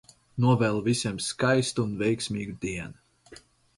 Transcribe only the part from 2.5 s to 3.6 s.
dienu!